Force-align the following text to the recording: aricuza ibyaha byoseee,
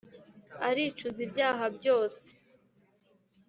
aricuza 0.67 1.19
ibyaha 1.27 1.63
byoseee, 1.75 2.33